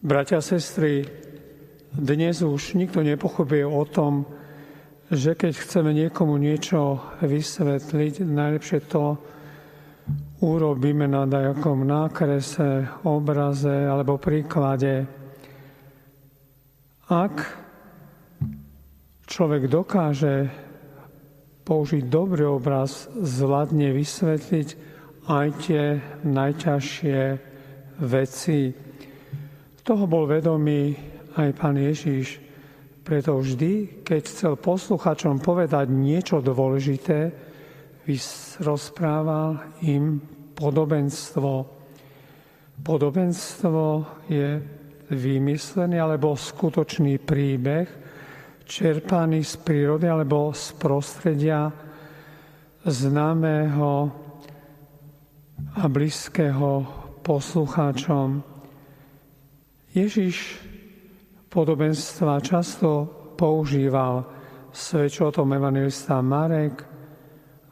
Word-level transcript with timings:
Bratia 0.00 0.40
a 0.40 0.40
sestry, 0.40 1.04
dnes 1.92 2.40
už 2.40 2.72
nikto 2.72 3.04
nepochopuje 3.04 3.68
o 3.68 3.84
tom, 3.84 4.24
že 5.12 5.36
keď 5.36 5.52
chceme 5.52 5.92
niekomu 5.92 6.40
niečo 6.40 6.96
vysvetliť, 7.20 8.24
najlepšie 8.24 8.80
to 8.88 9.20
urobíme 10.40 11.04
na 11.04 11.28
nejakom 11.28 11.84
nákrese, 11.84 12.88
obraze 13.04 13.76
alebo 13.84 14.16
príklade. 14.16 15.04
Ak 17.12 17.60
človek 19.28 19.68
dokáže 19.68 20.48
použiť 21.68 22.08
dobrý 22.08 22.48
obraz, 22.48 23.04
zvládne 23.20 23.92
vysvetliť 23.92 24.68
aj 25.28 25.46
tie 25.60 26.00
najťažšie 26.24 27.20
veci. 28.00 28.88
Toho 29.80 30.04
bol 30.04 30.28
vedomý 30.28 30.92
aj 31.40 31.48
pán 31.56 31.80
Ježiš. 31.80 32.40
Preto 33.00 33.40
vždy, 33.40 34.04
keď 34.04 34.20
chcel 34.28 34.52
posluchačom 34.60 35.40
povedať 35.40 35.88
niečo 35.88 36.44
dôležité, 36.44 37.32
rozprával 38.60 39.78
im 39.86 40.20
podobenstvo. 40.52 41.52
Podobenstvo 42.80 43.84
je 44.28 44.48
vymyslený 45.10 45.96
alebo 46.00 46.36
skutočný 46.36 47.18
príbeh, 47.22 47.88
čerpaný 48.66 49.42
z 49.42 49.54
prírody 49.64 50.06
alebo 50.06 50.54
z 50.54 50.66
prostredia 50.78 51.70
známeho 52.86 53.92
a 55.76 55.84
blízkeho 55.86 56.70
poslucháčom. 57.20 58.49
Ježiš 59.90 60.54
podobenstva 61.50 62.38
často 62.38 63.10
používal. 63.34 64.22
Svedčil 64.70 65.34
o 65.34 65.34
tom 65.34 65.50
evangelista 65.50 66.22
Marek 66.22 66.86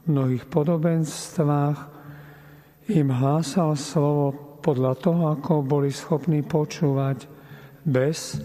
v 0.00 0.04
mnohých 0.08 0.48
podobenstvách. 0.48 1.78
Im 2.88 3.08
hlásal 3.12 3.76
slovo 3.76 4.32
podľa 4.64 4.96
toho, 4.96 5.22
ako 5.36 5.60
boli 5.60 5.92
schopní 5.92 6.40
počúvať. 6.40 7.28
Bez 7.84 8.40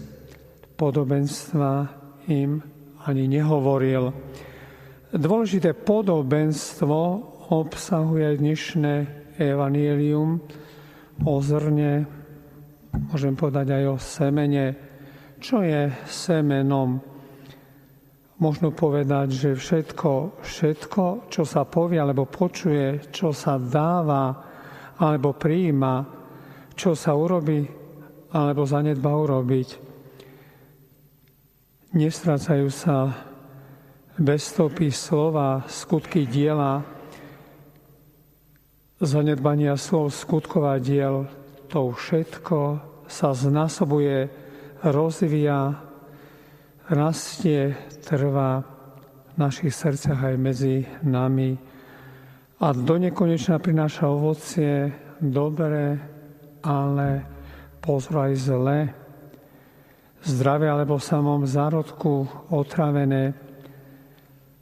podobenstva 0.76 1.88
im 2.28 2.60
ani 3.08 3.24
nehovoril. 3.24 4.12
Dôležité 5.16 5.72
podobenstvo 5.72 6.98
obsahuje 7.48 8.36
dnešné 8.36 8.94
evanielium 9.40 10.44
o 11.24 11.34
zrne, 11.40 12.21
môžem 12.92 13.32
povedať 13.32 13.72
aj 13.72 13.84
o 13.88 13.96
semene. 13.96 14.66
Čo 15.40 15.64
je 15.64 15.88
semenom? 16.06 17.00
Možno 18.38 18.74
povedať, 18.74 19.28
že 19.30 19.50
všetko, 19.54 20.42
všetko, 20.42 21.30
čo 21.30 21.42
sa 21.46 21.62
povie 21.62 22.02
alebo 22.02 22.26
počuje, 22.26 23.12
čo 23.14 23.30
sa 23.30 23.56
dáva 23.56 24.34
alebo 24.98 25.34
prijíma, 25.34 25.94
čo 26.74 26.92
sa 26.98 27.14
urobí 27.14 27.62
alebo 28.32 28.64
zanedba 28.64 29.12
urobiť, 29.12 29.68
nestrácajú 31.92 32.66
sa 32.72 33.12
bez 34.16 34.52
stopy 34.52 34.88
slova, 34.88 35.64
skutky 35.68 36.24
diela, 36.24 36.80
zanedbania 39.00 39.76
slov, 39.76 40.14
skutkova 40.16 40.80
diel, 40.80 41.28
to 41.72 41.88
všetko 41.96 42.58
sa 43.08 43.32
znásobuje 43.32 44.28
rozvíja, 44.84 45.80
rastie, 46.92 47.72
trvá 48.04 48.60
v 49.32 49.34
našich 49.40 49.72
srdciach 49.72 50.20
aj 50.20 50.36
medzi 50.36 50.84
nami 51.00 51.56
a 52.60 52.76
do 52.76 52.94
nekonečna 53.00 53.56
prináša 53.56 54.04
ovocie 54.12 54.92
dobré, 55.16 55.96
ale 56.60 57.08
pozor 57.80 58.28
aj 58.28 58.32
zlé, 58.36 58.80
zdravé 60.28 60.68
alebo 60.68 61.00
v 61.00 61.08
samom 61.08 61.48
zárodku 61.48 62.28
otravené. 62.52 63.32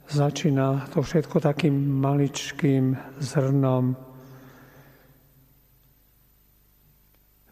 Začína 0.07 0.87
to 0.95 1.03
všetko 1.03 1.43
takým 1.43 1.75
maličkým 1.75 2.95
zrnom 3.19 4.10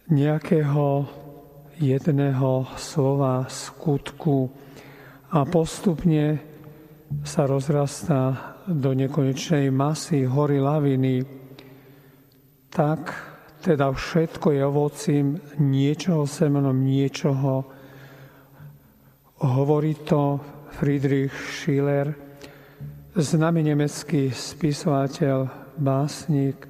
nejakého 0.09 1.06
jedného 1.78 2.66
slova 2.75 3.46
skutku 3.46 4.50
a 5.30 5.46
postupne 5.46 6.42
sa 7.22 7.46
rozrastá 7.46 8.58
do 8.66 8.94
nekonečnej 8.94 9.70
masy 9.70 10.25
hory 10.25 10.58
laviny, 10.58 11.22
tak 12.74 13.14
teda 13.62 13.94
všetko 13.94 14.47
je 14.53 14.62
ovocím 14.66 15.25
niečoho 15.62 16.26
semenom 16.26 16.78
niečoho. 16.78 17.66
Hovorí 19.46 19.94
to 20.06 20.41
Friedrich 20.74 21.34
Schiller, 21.34 22.14
známy 23.14 23.74
nemecký 23.74 24.31
spisovateľ, 24.34 25.50
básnik, 25.78 26.68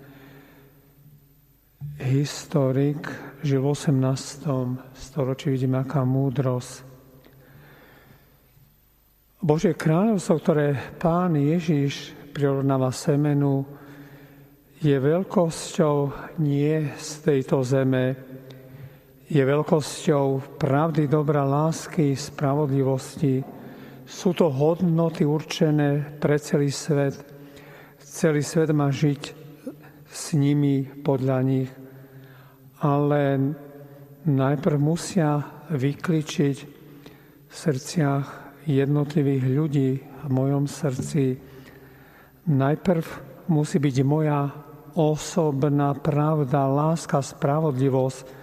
historik, 2.00 3.28
žil 3.40 3.64
v 3.64 3.72
18. 3.72 4.44
storočí, 4.92 5.48
vidíme, 5.50 5.80
aká 5.80 6.04
múdrosť. 6.04 6.84
Božie 9.40 9.72
kráľovstvo, 9.72 10.36
ktoré 10.44 10.76
pán 11.00 11.40
Ježiš 11.40 12.12
prirovnáva 12.36 12.92
semenu, 12.92 13.64
je 14.84 14.96
veľkosťou 14.96 15.96
nie 16.44 16.92
z 17.00 17.10
tejto 17.24 17.64
zeme, 17.64 18.16
je 19.32 19.40
veľkosťou 19.40 20.60
pravdy, 20.60 21.08
dobra, 21.08 21.48
lásky, 21.48 22.16
spravodlivosti. 22.20 23.44
Sú 24.04 24.36
to 24.36 24.52
hodnoty 24.52 25.24
určené 25.24 26.20
pre 26.20 26.36
celý 26.42 26.74
svet. 26.74 27.16
Celý 28.02 28.44
svet 28.44 28.74
má 28.76 28.92
žiť 28.92 29.22
s 30.10 30.34
nimi, 30.36 30.84
podľa 30.84 31.40
nich 31.46 31.70
ale 32.79 33.22
najprv 34.25 34.78
musia 34.79 35.44
vykličiť 35.69 36.57
v 37.50 37.53
srdciach 37.53 38.25
jednotlivých 38.69 39.45
ľudí 39.50 39.91
v 40.00 40.28
mojom 40.29 40.69
srdci. 40.69 41.38
Najprv 42.50 43.06
musí 43.50 43.78
byť 43.81 43.97
moja 44.06 44.50
osobná 44.97 45.95
pravda, 45.97 46.69
láska, 46.69 47.22
spravodlivosť. 47.22 48.38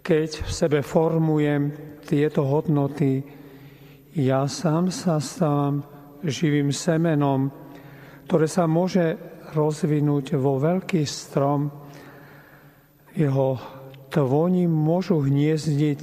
Keď 0.00 0.30
v 0.44 0.50
sebe 0.50 0.78
formujem 0.80 1.70
tieto 2.04 2.42
hodnoty, 2.48 3.22
ja 4.16 4.48
sám 4.50 4.90
sa 4.90 5.22
stávam 5.22 5.84
živým 6.24 6.74
semenom, 6.74 7.48
ktoré 8.26 8.50
sa 8.50 8.66
môže 8.66 9.16
rozvinúť 9.54 10.36
vo 10.38 10.58
veľký 10.58 11.02
strom, 11.06 11.70
jeho 13.20 13.60
tvoním 14.08 14.72
môžu 14.72 15.20
hniezdiť 15.20 15.98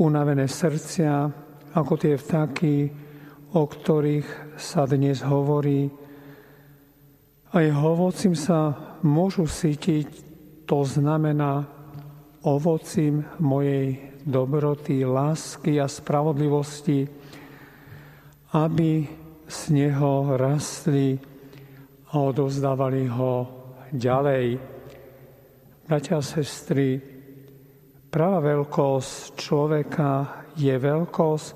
unavené 0.00 0.48
srdcia, 0.48 1.28
ako 1.76 1.92
tie 2.00 2.16
vtáky, 2.16 2.88
o 3.52 3.62
ktorých 3.68 4.56
sa 4.56 4.88
dnes 4.88 5.20
hovorí. 5.20 5.92
A 7.52 7.56
jeho 7.60 7.84
ovocím 7.92 8.32
sa 8.32 8.72
môžu 9.04 9.44
sítiť, 9.44 10.08
to 10.64 10.88
znamená 10.88 11.68
ovocím 12.48 13.28
mojej 13.38 14.16
dobroty, 14.24 15.04
lásky 15.04 15.76
a 15.76 15.86
spravodlivosti, 15.86 17.04
aby 18.56 19.04
z 19.44 19.60
neho 19.68 20.32
rastli 20.40 21.20
a 22.12 22.14
odovzdávali 22.16 23.04
ho 23.08 23.32
ďalej. 23.92 24.56
Bratia 25.92 26.16
a 26.16 26.24
sestry, 26.24 26.96
pravá 28.08 28.40
veľkosť 28.40 29.36
človeka 29.36 30.10
je 30.56 30.72
veľkosť 30.72 31.48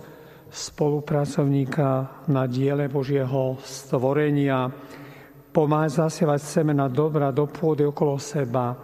spolupracovníka 0.53 2.21
na 2.29 2.45
diele 2.45 2.85
Božieho 2.93 3.57
stvorenia. 3.65 4.69
Pomáha 5.49 5.89
zasievať 5.89 6.41
semena 6.45 6.85
dobra 6.93 7.33
do 7.33 7.49
pôdy 7.49 7.89
okolo 7.89 8.21
seba. 8.21 8.77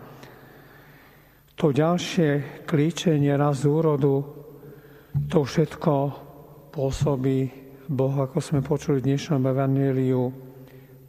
To 1.52 1.68
ďalšie 1.68 2.64
klíčenie 2.64 3.36
raz 3.36 3.68
úrodu, 3.68 4.24
to 5.28 5.44
všetko 5.44 5.92
pôsobí 6.72 7.38
Boh, 7.92 8.16
ako 8.24 8.40
sme 8.40 8.64
počuli 8.64 9.04
v 9.04 9.12
dnešnom 9.12 9.44
evaníliu. 9.44 10.32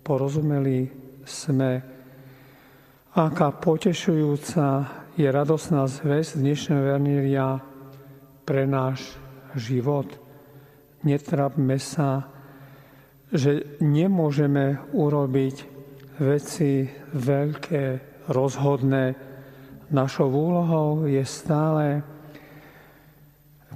Porozumeli 0.03 0.91
sme 1.23 1.92
aká 3.13 3.53
potešujúca 3.53 4.89
je 5.13 5.29
radosná 5.29 5.85
zväz 5.85 6.33
dnešného 6.33 6.81
vernília 6.81 7.61
pre 8.41 8.65
náš 8.65 9.13
život. 9.53 10.09
Netrapme 11.05 11.77
sa, 11.77 12.25
že 13.29 13.77
nemôžeme 13.85 14.81
urobiť 14.97 15.55
veci 16.25 16.89
veľké, 17.13 17.85
rozhodné. 18.33 19.13
Našou 19.93 20.33
úlohou 20.33 21.05
je 21.05 21.21
stále 21.21 22.01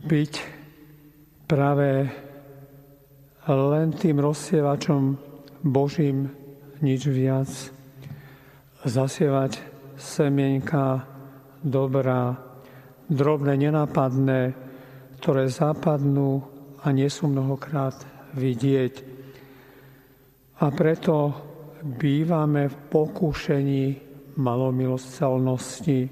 byť 0.01 0.33
práve 1.45 2.09
len 3.45 3.87
tým 3.93 4.17
rozsievačom 4.17 5.13
Božím 5.61 6.25
nič 6.81 7.05
viac. 7.05 7.76
Zasievať 8.87 9.59
semienka 9.99 11.03
dobrá, 11.59 12.39
drobné, 13.11 13.67
nenápadné, 13.67 14.55
ktoré 15.19 15.51
zapadnú 15.51 16.39
a 16.79 16.95
nie 16.95 17.11
sú 17.11 17.27
mnohokrát 17.27 17.99
vidieť. 18.31 18.93
A 20.63 20.71
preto 20.71 21.35
bývame 21.83 22.71
v 22.71 22.75
pokúšení 22.87 23.85
malomilostelnosti, 24.39 26.07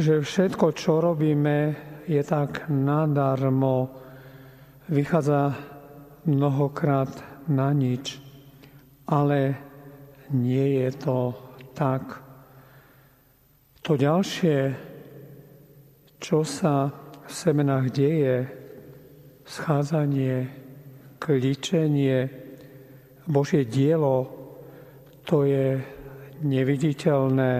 že 0.00 0.24
všetko, 0.24 0.66
čo 0.72 1.04
robíme, 1.04 1.76
je 2.08 2.24
tak 2.24 2.72
nadarmo, 2.72 3.92
vychádza 4.88 5.60
mnohokrát 6.24 7.12
na 7.52 7.68
nič, 7.76 8.16
ale 9.12 9.60
nie 10.32 10.80
je 10.80 10.88
to 10.96 11.49
tak. 11.80 12.20
To 13.80 13.96
ďalšie, 13.96 14.58
čo 16.20 16.44
sa 16.44 16.92
v 17.24 17.32
semenách 17.32 17.88
deje, 17.88 18.36
schádzanie, 19.48 20.36
kličenie, 21.16 22.28
Božie 23.24 23.64
dielo, 23.64 24.28
to 25.24 25.48
je 25.48 25.80
neviditeľné, 26.44 27.54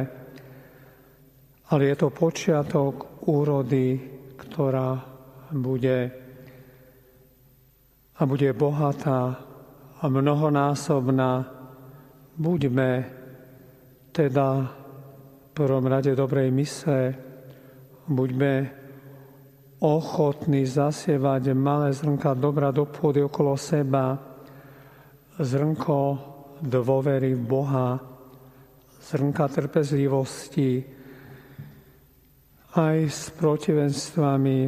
ale 1.72 1.82
je 1.88 1.96
to 1.96 2.12
počiatok 2.12 3.24
úrody, 3.24 3.96
ktorá 4.36 5.00
bude 5.48 5.98
a 8.20 8.22
bude 8.28 8.52
bohatá 8.52 9.40
a 9.96 10.04
mnohonásobná. 10.04 11.32
Buďme 12.36 13.19
teda 14.20 14.68
prvom 15.56 15.88
rade 15.88 16.12
dobrej 16.12 16.52
mysle 16.52 17.16
buďme 18.04 18.68
ochotní 19.80 20.68
zasievať 20.68 21.56
malé 21.56 21.88
zrnka 21.96 22.36
dobra 22.36 22.68
do 22.68 22.84
pôdy 22.84 23.24
okolo 23.24 23.56
seba, 23.56 24.20
zrnko 25.40 26.20
dôvery 26.60 27.32
v 27.32 27.42
Boha, 27.48 27.96
zrnka 29.08 29.48
trpezlivosti, 29.48 30.84
aj 32.76 32.96
s 33.08 33.32
protivenstvami, 33.40 34.58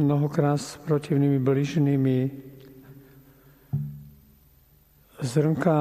mnohokrát 0.00 0.56
s 0.56 0.80
protivnými 0.80 1.36
bližnými, 1.36 2.18
zrnka 5.20 5.78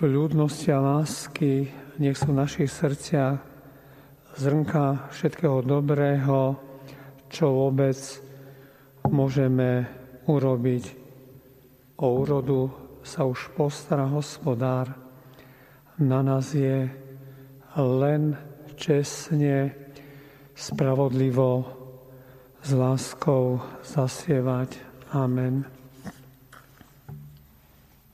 v 0.00 0.02
ľudnosti 0.08 0.68
a 0.72 0.80
lásky, 0.80 1.84
nech 1.96 2.16
sú 2.16 2.32
v 2.32 2.40
našich 2.44 2.68
srdciach 2.68 3.40
zrnka 4.36 5.08
všetkého 5.12 5.64
dobrého, 5.64 6.60
čo 7.32 7.46
vôbec 7.50 7.96
môžeme 9.08 9.88
urobiť. 10.28 10.84
O 11.96 12.20
úrodu 12.20 12.68
sa 13.00 13.24
už 13.24 13.56
postará 13.56 14.04
hospodár. 14.12 14.92
Na 15.96 16.20
nás 16.20 16.52
je 16.52 16.84
len 17.76 18.36
čestne, 18.76 19.72
spravodlivo, 20.52 21.64
s 22.60 22.74
láskou 22.74 23.62
zasievať. 23.86 24.76
Amen. 25.14 25.75